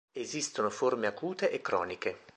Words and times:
Esistono 0.13 0.71
forme 0.71 1.05
acute 1.05 1.51
e 1.51 1.61
croniche. 1.61 2.21